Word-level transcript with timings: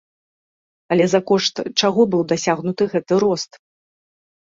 Але 0.95 1.05
за 1.11 1.21
кошт 1.33 1.55
чаго 1.79 2.01
быў 2.17 2.27
дасягнуты 2.35 2.83
гэты 2.97 3.13
рост? 3.29 3.51